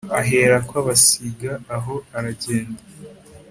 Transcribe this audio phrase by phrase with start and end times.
[0.19, 2.81] aherako abasiga aho aragenda